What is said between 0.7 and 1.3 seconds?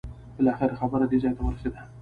خبره دې